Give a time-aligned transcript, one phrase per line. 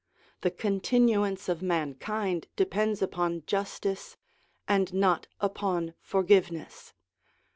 [0.41, 4.17] The continuance of mankind depends upon justice
[4.67, 6.95] and not upon forgiveness.